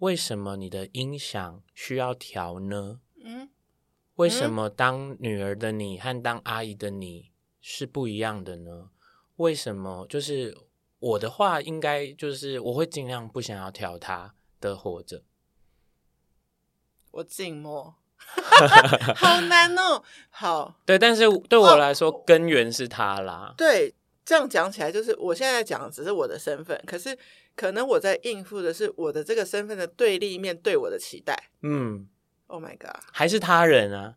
[0.00, 3.00] 为什么你的音响需要调呢？
[3.24, 3.48] 嗯，
[4.16, 7.32] 为什么当女儿的你和当阿姨的你
[7.62, 8.90] 是不一样的呢？
[9.36, 10.06] 为什么？
[10.06, 10.54] 就是
[10.98, 15.22] 我的话，应该就是我会尽量不想要挑他的活着。
[17.10, 17.94] 我静默，
[19.16, 20.02] 好难哦。
[20.30, 23.54] 好，对，但是对我来说，哦、根源是他啦。
[23.56, 23.94] 对。
[24.24, 27.16] 这样讲起来，就是我现在讲的只是我的身份，可是
[27.56, 31.34] 可能我在应付的是我的这个身份的对立面对我的期待。
[31.62, 32.06] 嗯
[32.48, 34.16] ，Oh my God，还是他人啊？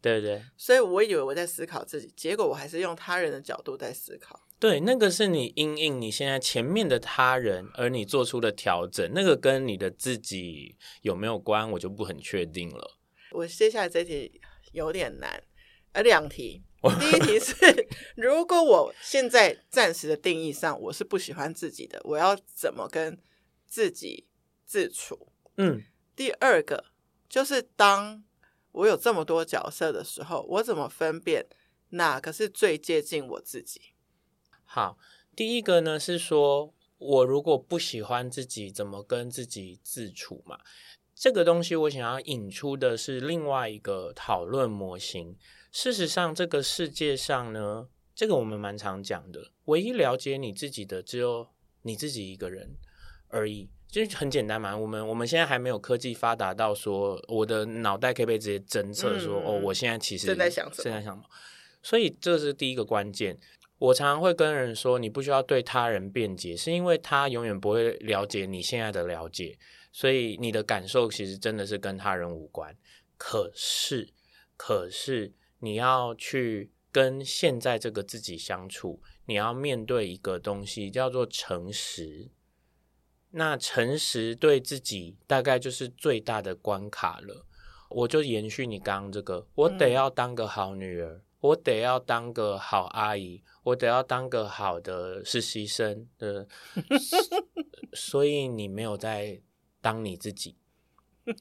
[0.00, 0.42] 对不对？
[0.56, 4.40] 所以我以为我在思考自己，结果我还是用他人的角度在思考。
[4.62, 12.96] 对，那个是你因应你现在前面的他人，而你做出的调整，那个跟你的自己有没有关，我就不很确定了。
[13.32, 15.42] 我接下来这题有点难，
[15.90, 16.62] 呃，两题。
[17.00, 23.18] 第一题是，如果我现在暂时的定义上我是不喜欢自己的，我要怎么跟
[23.66, 24.28] 自己
[24.64, 25.32] 自处？
[25.56, 25.82] 嗯。
[26.14, 26.84] 第二个
[27.28, 28.22] 就是，当
[28.70, 31.46] 我有这么多角色的时候，我怎么分辨
[31.88, 33.80] 哪个是最接近我自己？
[34.74, 34.96] 好，
[35.36, 40.60] 第一个呢是说，我如果不喜欢自己，怎么跟自己自处嘛？
[41.14, 45.36] 这个东西我想要引出的是另外一个讨论模型。
[45.70, 51.48] 事实上，这个世界上呢，这个我们蛮常讲的，唯一了解你自己的只有
[51.82, 52.74] 你自己一个人
[53.28, 54.74] 而已，就很简单嘛。
[54.74, 61.24] 我们我们现在还没有科技发达到说，我的脑袋可以被直接侦测说，嗯、哦，我现在其实正在想什么，正在想什么。
[61.82, 63.38] 所以这是第一个关键。
[63.82, 69.58] 我常常会跟人说，你不需要对他人辩解，是因为他永远不会了解你现在的了解，
[69.90, 72.76] 所以你的感受其实真的是跟他人无关。
[73.16, 74.08] 可是，
[74.56, 75.34] 可是。
[75.64, 82.30] 你要去跟现在这个自己相处，你要面对一个东西叫做诚实。
[83.30, 87.46] 那诚实对自己大概就是最大的关卡了。
[87.90, 96.48] 我就延续你刚刚这个，我得要当个好女儿，嗯、我得要当个好阿姨，我得要当个好的实习生的。
[97.92, 99.42] 所以你没有在
[99.80, 100.56] 当你自己，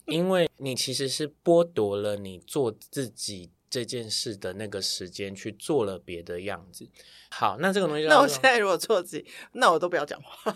[0.07, 3.51] 因为你其实是剥夺了你做自己。
[3.71, 6.85] 这件事的那个时间去做了别的样子。
[7.29, 10.53] 好，那这个东西，那我现在如果做自己，那我都不要讲话，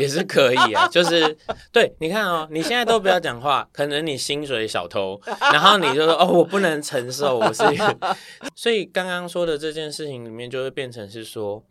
[0.00, 0.86] 也是可以啊。
[0.88, 1.36] 就是
[1.72, 5.20] 对，你看哦，你现在都不要讲话，可能你薪水小偷，
[5.52, 8.16] 然后你就说哦，我不能承受，我是一个。
[8.54, 11.64] 所以刚刚说的这件事情里面，就会变成是说，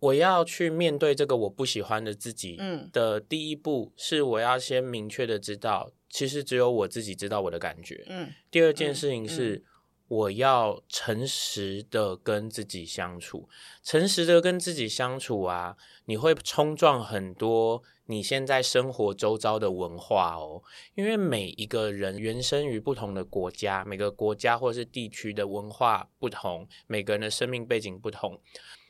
[0.00, 2.56] 我要去面对这个我不喜欢的自己。
[2.58, 8.04] 嗯，的第一步是我要先明确的知道，其实只有我自己知道我的感觉。
[8.08, 9.54] 嗯，第二件事情是。
[9.54, 9.62] 嗯嗯
[10.08, 13.48] 我要诚实的跟自己相处，
[13.82, 20.62] 诚实的跟自己相处啊，你会冲撞很多你现在生活周遭的文化哦，
[20.94, 28.40] 因为每一个人原生于不同的国家，每个国家或是地区的文化不同，每个人的生命背景不同，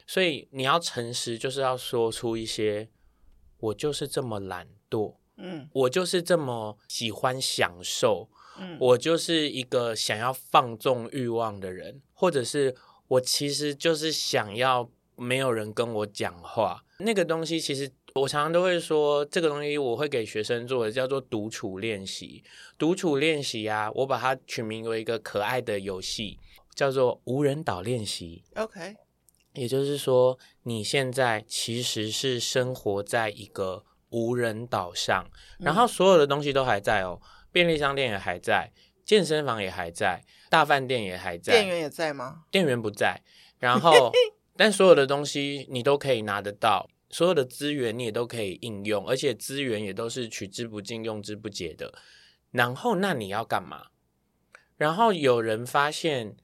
[0.07, 2.91] 所以你要诚实，就是要说出一些，
[3.59, 8.31] 我就是这么懒惰，嗯，我就是这么喜欢享受。
[8.79, 12.75] 我就是一个想要放纵欲望的人，或者是
[13.09, 16.85] 我其实就是想要没有人跟我讲话。
[16.99, 22.43] 那个东西其实我常常都会说，这个东西我会给学生做的叫做独处练习。
[22.77, 26.39] 独处练习啊，我把它取名为一个可爱的游戏，
[26.75, 28.43] 叫做无人岛练习。
[28.57, 28.97] OK，
[29.55, 35.31] 也就是说，你现在其实是生活在一个无人岛上，
[35.61, 37.21] 然后所有的东西都还在哦，
[37.53, 38.73] 便利商店也还在，
[39.05, 42.45] 健身房也还在，大饭店也还在，店员也在吗？
[42.51, 43.21] 店员不在，
[43.59, 44.13] 然后
[44.57, 46.89] 但所有的东西你都可以拿得到。
[47.11, 51.91] 所有的资源你也都可以应用，而且资源也都是取之不尽、用之不竭的。
[52.51, 53.87] 然后，那你要干嘛？
[54.77, 56.37] 然后有人发现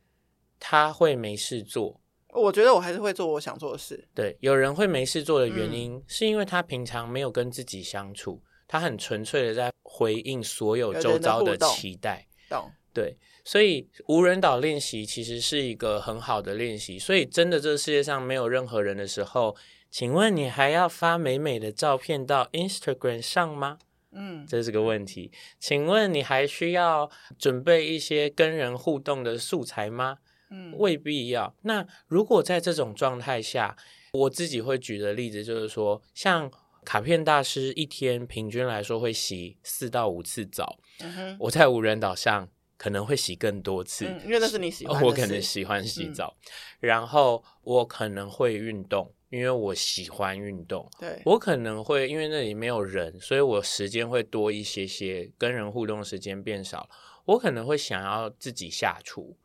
[0.58, 4.08] 他会没事做，我觉得我还是会做我想做的事。
[4.14, 8.42] 对，有人会没事做的原因，嗯、是因为他平常没有跟自己相处，
[8.74, 12.26] 他很纯粹的在回应所有周遭的期待。
[12.48, 12.72] 懂？
[12.92, 16.98] 对，所以无人岛练习其实是一个很好的练习。
[16.98, 19.56] 所以，真的这个世界上没有任何人的时候。
[19.92, 23.78] 请问你还要发美美的照片到 Instagram 上吗？
[24.10, 25.30] 嗯，这是个问题。
[25.60, 27.08] 请问你还需要
[27.38, 30.18] 准备一些跟人互动的素材吗？
[30.50, 31.54] 嗯，未必要。
[31.62, 33.76] 那如果在这种状态下，
[34.12, 36.50] 我自己会举的例子就是说，像
[36.84, 40.78] 卡片大师一天平均来说会洗四到五次澡。
[41.00, 45.06] 嗯，我在无人岛上可能会洗更多次，嗯，因为那是你喜欢的。
[45.06, 49.12] 我可能喜欢洗澡，嗯，然后我可能会运动。
[49.30, 56.88] 因为我喜欢运动，对，我可能会因为那里没有人，所以我时间会多一些些，跟人互动时间变少，
[57.24, 59.36] 我可能会想要自己下厨，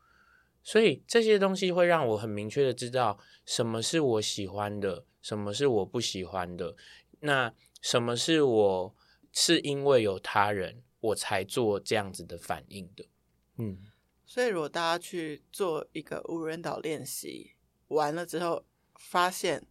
[0.62, 6.76] 所以这些东西会让我很明确的知道什么是我喜欢的，什么是我不喜欢的，
[7.20, 8.96] 那什么是我
[9.32, 13.06] 是因为有他人我才做这样子的反应的，
[13.58, 13.78] 嗯，
[14.26, 17.56] 所以如果大家去做一个无人岛练习
[17.88, 18.66] 完了之后，
[18.96, 19.66] 发现。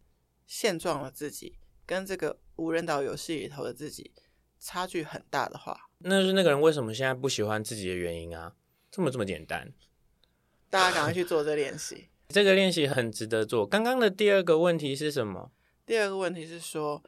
[0.51, 4.12] 现状的自己跟这个无人岛游戏里头的自己
[4.59, 8.57] 差距很大的话，那是那个人为什么现在不喜欢自己的原因啊？
[8.90, 9.70] 这么这么简单，
[10.70, 12.09] 大家赶快去做这练习。
[12.28, 13.66] 这个练习很值得做。
[13.66, 15.53] 刚刚的第二个问题是什么？
[15.84, 17.05] 第二个问题是说。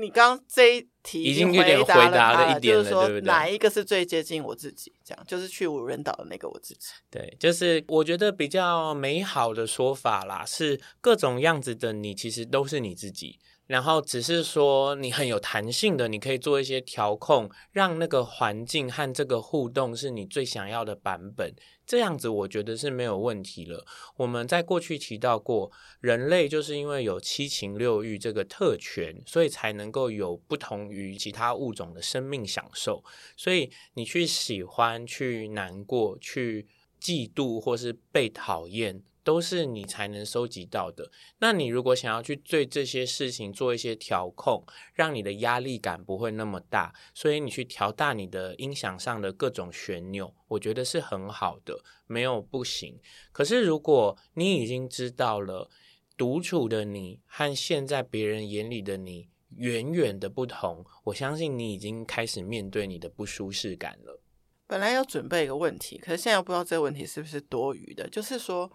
[0.00, 3.26] 你刚刚这一题已经有点回答了一点了，就是说对不对？
[3.26, 4.92] 哪一个是最接近我自己？
[5.04, 6.90] 这样就是去无人岛的那个我自己。
[7.10, 13.38] 对，就是我觉得比较美好的说法啦，是各种样子的你其实都是你自己。
[13.70, 21.54] 然后只是说你很有弹性的，你可以做一些调控，让那个环境和这个互动是你最想要的版本。
[21.86, 23.86] 这样子我觉得是没有问题了。
[24.16, 33.04] 我们在过去提到过，人类就是因为有七情六欲这个特权，所以才能够有不同于其他物种的生命享受。
[33.36, 36.66] 所以你去喜欢、去难过、去
[37.00, 39.00] 嫉妒，或是被讨厌。
[39.22, 41.10] 都是你才能收集到的。
[41.38, 44.64] 那你如果想要去对这些事情做一些调控，
[44.94, 52.98] 让你的压力感不会那么大，所以你去调大你的音响上的各种旋钮，我觉得是很好的，没有不行。
[53.30, 55.70] 可是如果你已经知道了
[56.16, 64.20] 独处的你和现在别人眼里的你远远的不同，我相信你已经开始面对你的不舒适感了。
[64.66, 68.70] 本来要准备一个问题，可是现在不知道这个问题是不是多余的，就是说。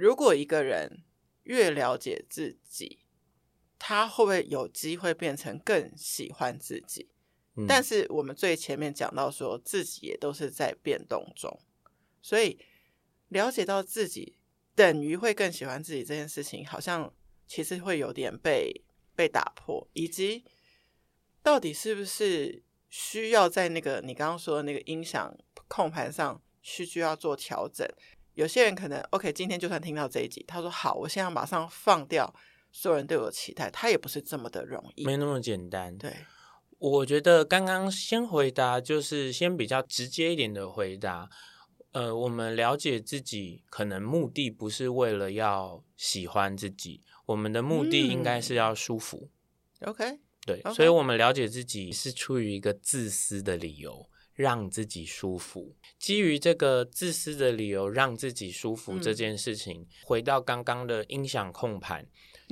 [0.00, 1.02] 如果一个人
[1.42, 3.00] 越了解自己，
[3.78, 7.10] 他会不会有机会变成更喜欢自己？
[7.54, 7.66] 嗯。
[7.68, 11.60] 但是我们最前面讲到说，自己也都是在变动中，
[12.22, 12.58] 所以
[13.28, 14.38] 了解到自己
[14.74, 17.12] 等于会更喜欢自己这件事情，好像
[17.46, 18.82] 其实会有点被
[19.14, 20.42] 被打破，以及
[21.42, 25.36] 到底是不是需要在那个你刚刚说的那个音响
[25.68, 27.86] 控盘上需需要做调整？
[28.34, 32.34] 有些人可能 OK，今天就算听到这一集，他说好，我现在马上放掉
[32.72, 35.96] 所有人对我的期待，他也不是这么的容易，没那么简单。
[35.98, 36.14] 对，
[36.78, 41.28] 我觉得刚刚先回答就是先比较直接一点的回答。
[41.92, 49.28] 呃，我们了解自己，可能目的不是为了要喜欢自己，我们的目的应该是要舒服。
[49.80, 50.74] 嗯、OK，对，okay.
[50.74, 54.08] 所以我们了解自己是出于一个自私的理由。
[54.40, 62.06] 让自己舒服，基于这个自私的理由，让自己舒服这件事情，嗯、回到刚刚的音响控盘，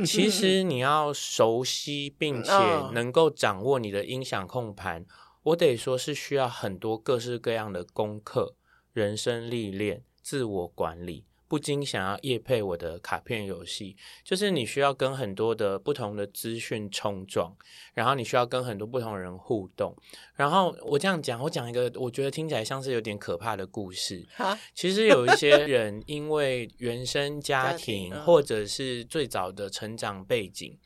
[0.04, 2.52] 其实你要熟悉并且
[2.92, 5.06] 能够掌握你的音响控盘，
[5.44, 8.54] 我得说是需要很多各式各样的功课、
[8.92, 11.24] 人生历练、自我管理。
[11.48, 17.56] 不禁想要夜配我的卡片游戏，就是你需要跟很多的不同的资讯冲撞，
[17.94, 19.96] 然后你需要跟很多不同的人互动。
[20.34, 24.28] 然后我这样讲，我讲一个我觉得听起来像是有点可怕的故事。
[24.74, 30.78] 其实有一些人因为原生家庭或者是最早的成长背景，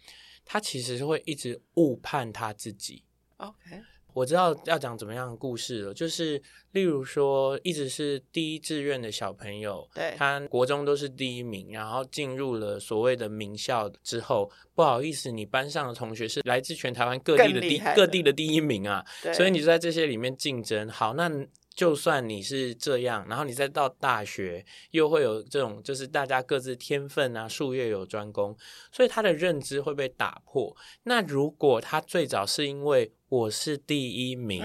[0.44, 3.02] 他其实是会一直误判他自己。
[3.38, 3.82] OK。
[4.14, 6.40] 我知道要讲怎么样的故事了，就是
[6.72, 19.04] 例如说，一直是第一志愿的小朋友，对，他国中都是第一名，然后进入了所谓的名校之后，不好意思，你班上的同学是来自全台湾各地的第各地的第一名啊，
[19.34, 20.88] 所以你就在这些里面竞争。
[20.88, 21.30] 好，那
[21.74, 28.54] 就算你是这样，然后你再到大学，又会有这种，就是大家各自天分啊，术业有专攻，
[28.90, 30.76] 所以他的认知会被打破。
[31.04, 34.62] 那如果他最早是因为我是第一名，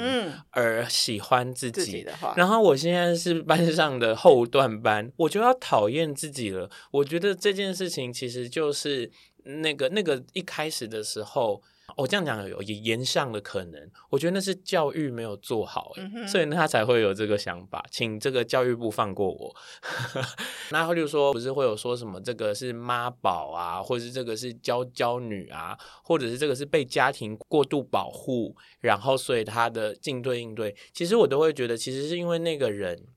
[0.50, 6.70] 而喜欢自己，嗯、自己的话，然后我现在是班上的后段班，我就要讨厌自己了。
[6.92, 9.10] 我觉得这件事情其实就是
[9.44, 11.64] 那个那个一开始的时候。
[11.96, 19.56] 我、哦、这样讲有延上的可能，我觉得那是教育没有做好，嗯，所以他才会有这个想法，请这个教育部放过我。
[20.70, 33.08] 那他就说，不是会有说什么这个是妈宝啊，或者是这个是娇娇女啊，或者是这个是被家庭过度保护，然后所以他的进退应对，其实我都会觉得，其实是因为那个人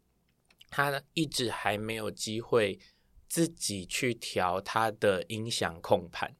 [0.70, 2.78] 他一直还没有机会
[3.28, 6.36] 自己去调他的音响控盘，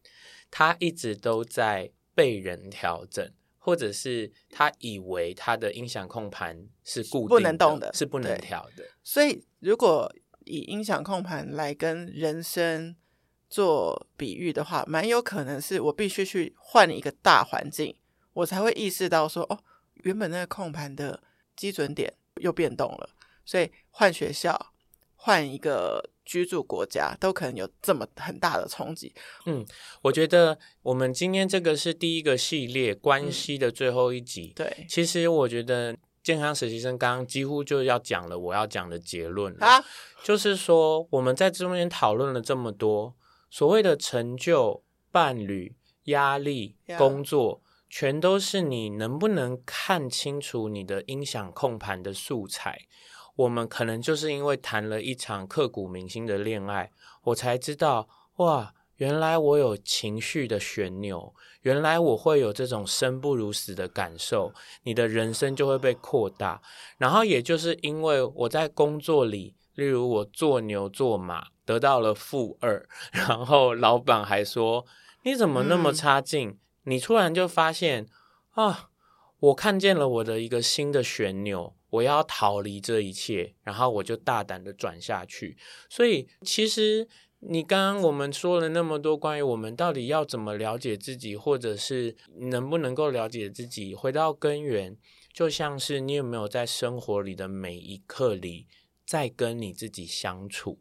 [0.49, 1.91] 他一直都在。
[2.15, 8.85] 被人调整，或者是他以为他的音响控盘是固定，不能动的，是不能调的。
[9.03, 10.13] 所以，如果
[10.45, 12.97] 以音响控盘来跟人生
[13.49, 17.97] 做比喻的话，蛮有可能是我必须去换一个大环境，
[18.33, 19.59] 我才会意识到说，哦，
[20.03, 21.23] 原本那个控盘的
[21.57, 23.11] 基准点又变动了。
[23.45, 24.73] 所以换学校，
[25.15, 26.10] 换一个。
[26.31, 29.13] 居住国家都可能有这么很大的冲击。
[29.47, 29.67] 嗯，
[30.01, 34.53] 我觉得我们今天这个是第一个系列关系的最后一集。
[34.55, 39.85] 嗯、对，其实我觉得健康实习生刚刚几乎就要讲了我要讲的结论了啊，
[40.23, 43.17] 就是说我们在中间讨论了这么多
[43.51, 45.75] 所谓的成就、伴侣、
[46.05, 52.87] 压力、工作，全都是你能不能看清楚你的音响控盘的素材。
[53.41, 56.91] 我们可能就是因为谈了一场刻骨铭心的恋爱，
[57.25, 66.61] 我才知道哇，原来我有情绪的旋钮，原来我会有这种生不如死的感受，你的人生就会被扩大。
[66.99, 74.85] 然后也就是因为我在工作里，例如我做牛做马得到了负二，然后老板还说
[75.23, 76.51] 你怎么那么差劲？
[76.51, 78.07] 嗯，你突然就发现
[78.51, 78.91] 啊，
[79.39, 81.75] 我看见了我的一个新的旋钮。
[81.91, 85.57] 我要逃离这一切，然后我就大胆的转下去。
[85.89, 87.07] 所以，其实
[87.41, 94.97] 你刚刚我们说了那么多关于我们到底要怎么了解自己，或者是能不能够了解自己，回到根源，
[95.33, 98.67] 就像是你有没有在生活里的每一刻里
[99.05, 100.79] 在跟你自己相处。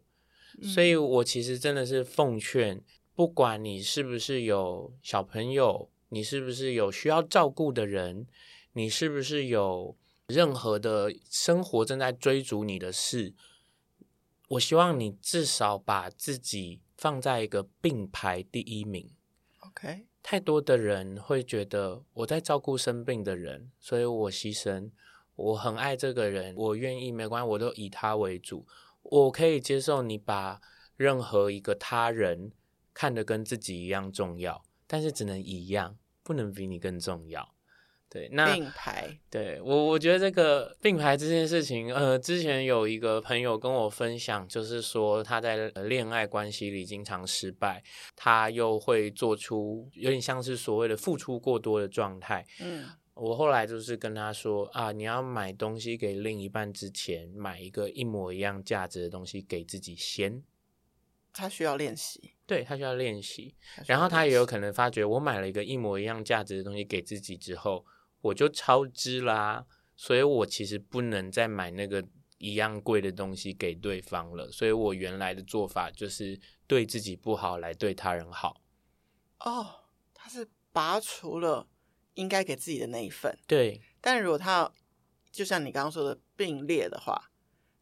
[0.62, 2.82] 所以我其实真的是奉劝，
[3.16, 8.28] 不管你是不是有小朋友，你是不是有需要照顾的人，
[8.74, 9.96] 你是不是有。
[10.30, 13.34] 任何的生活正在追逐你的事，
[14.50, 19.10] 我希望你至少把自己放在一个并排第一名。
[19.62, 24.92] OK，太多的人会觉得我在照顾生病的人，所以我牺牲。
[25.36, 28.68] 我很爱这个人，我愿意，没关系，我都以他为主。
[29.02, 30.62] 我可以接受你把
[30.96, 32.52] 任何一个他人
[32.94, 37.56] 看得跟自己一样重要，但是只能一样，不能比你更重要。
[38.12, 47.84] 对，那并排，对我我觉得这个并排这件事情，呃，之前有一个朋友跟我分享，就是说他在恋爱关系里经常失败，
[48.16, 52.44] 他又会做出有点像是所谓的付出过多的状态。
[52.60, 52.84] 嗯，
[53.14, 60.42] 我后来就是跟他说啊，你要买东西给另一半之前，买一个一模一样价值的东西给自己先。
[61.32, 63.54] 他需要练习，对，他需要练习，
[63.86, 67.86] 然后他也有可能发觉，我买了一个一模一样价值的东西给自己之后。
[68.22, 69.66] 我就超支啦，
[69.96, 72.06] 所以我其实不能再买那个
[72.38, 74.52] 一样贵的东西给对方了。
[74.52, 78.62] 所以我原来的做法就是对自己不好，来对他人好。
[79.40, 81.68] 哦，他是拔除了
[82.16, 83.38] 应该给自己的那一份。
[83.48, 84.72] 对，但如果他
[85.32, 87.32] 就像你刚刚说的并列的话，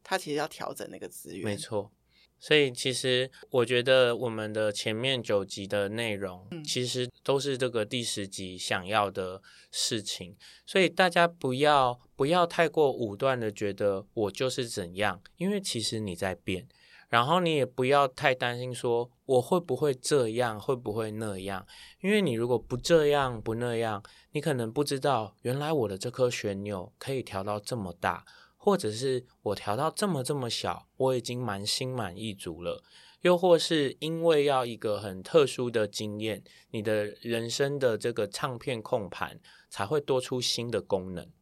[0.04, 1.44] 他其实要调整那个资源。
[1.44, 1.92] 没错。
[2.40, 10.36] 所以，其实我觉得我们的前面九集的内容，其实都是这个第十集想要的事情。
[10.64, 16.68] 所以大家不要不要太过武断的觉得我就是怎样，因为其实你在变。
[17.08, 21.66] 然后你也不要太担心说我会不会这样，会不会那样，
[22.02, 28.26] 因为你如果不这样不那样，你可能不知道原来我的这颗旋钮可以调到这么大。
[28.68, 32.84] 或者是我调到这么这么小，我已经蛮心满意足了。
[33.22, 39.40] 又或是因为要一个很特殊的经验，你的人生的这个唱片控盘
[39.70, 41.32] 才会多出新的功能。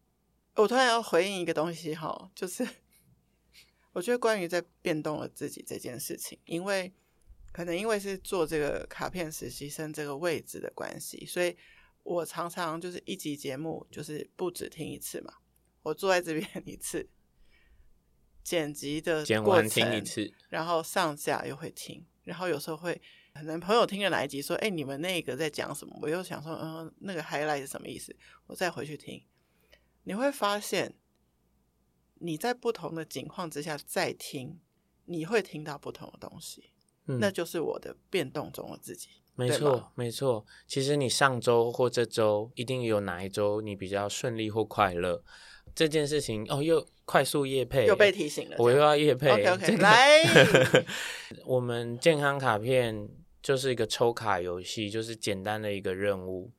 [0.55, 2.65] 我突然要回应一个东西哈，就是
[3.93, 6.95] 我觉得关于在变动了自己这件事情，因为
[7.51, 11.57] 可能因为是做这个卡片实习生这个位置的关系，所以
[12.05, 15.35] 我常常就是一集节目就是不止听一次嘛，
[15.83, 17.09] 我坐在这边 一次。
[18.47, 23.03] 剪辑的剪完听一次，然后上架又会听，然后有时候会
[23.35, 25.99] 可能朋友听了哪一集说，哎，你们那个在讲什么？
[26.01, 28.15] 我又想说，嗯，那个 highlight 是什么意思？
[28.47, 29.21] 我再回去听，
[30.05, 30.95] 你会发现
[32.21, 34.61] 你在不同的情况之下再听，
[35.07, 36.71] 你会听到不同的东西，
[37.07, 39.09] 嗯，那就是我的变动中的自己。
[39.35, 40.47] 没错，没错。
[40.69, 45.25] 其实你上周或这周一定有哪一周你比较顺利或快乐。
[45.77, 48.57] 这件事情哦，又快速夜配，又被提醒了。
[48.59, 49.31] 我又要夜配。
[49.31, 50.23] OK OK，来，
[51.45, 53.07] 我们健康卡片
[53.43, 56.51] 就是一个抽卡游戏，就是简单的一个任务。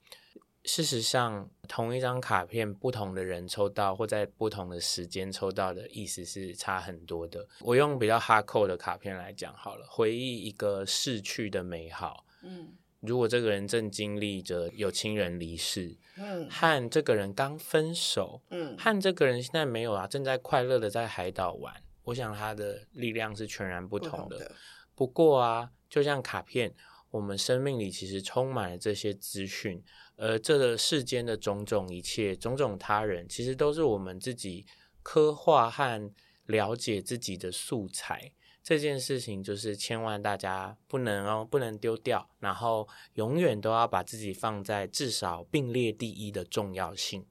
[0.66, 7.48] 事实上，同一张卡片，不同的人抽到或在不同的时间抽到的意思是差很多的。
[7.62, 12.24] 我用比较 hardcore 的卡片来讲好了，回忆一个逝去的美好。
[12.44, 12.74] 嗯。
[13.08, 24.26] 如果这个人正经历着有亲人离世，嗯，和这个人刚分手，嗯，和这个人现在没有啊，正在快乐的在海岛玩，我想他的力量是全然不同的。
[24.26, 24.52] 不同的。
[24.94, 26.76] 不过啊，就像卡片，
[27.12, 29.82] 我们生命里其实充满了这些资讯，
[30.18, 34.66] 而这个世间的种种一切、种种他人，其实都是我们自己
[35.02, 36.12] 刻画和
[36.46, 38.32] 了解自己的素材。
[38.68, 47.26] 这件事情就是千万大家不能哦，不能丢掉，然后永远都要把自己放在至少并列第一的重要性。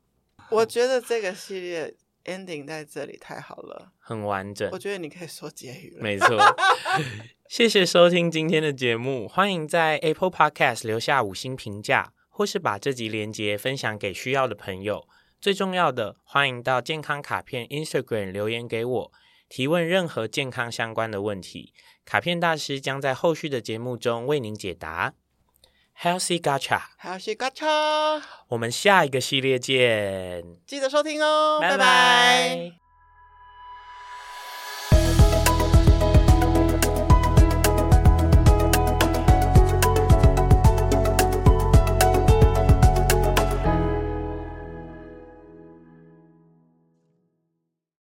[0.48, 4.66] 我觉得这个系列 ending 在这里太好了，很完整。
[4.72, 6.02] 我觉得你可以说结语了。
[6.02, 6.38] 没错，
[7.50, 15.06] 谢谢收听今天的节目，欢迎在 Apple Podcast 留下五星评价，或是把这集连接分享给需要的朋友。
[15.38, 19.12] 最重要的，欢迎到健康卡片 Instagram 留言给我。
[19.48, 21.72] 提问任何健康相关的问题，
[22.04, 25.14] 卡片大师将在后续的节目中为您解答。
[26.02, 31.78] Healthy Gacha，Healthy Gacha，我们下一个系列见，记得收听哦，拜拜。
[31.78, 32.85] 拜拜。